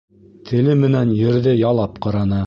-Теле 0.47 0.75
менән 0.85 1.13
ерҙе 1.19 1.53
ялап 1.61 2.05
ҡараны. 2.07 2.39